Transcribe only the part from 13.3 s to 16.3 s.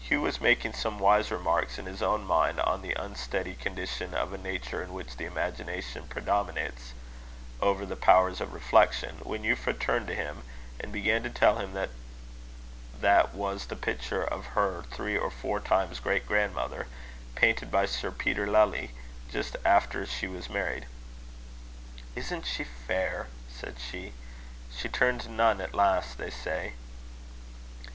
was the picture of her three or four times great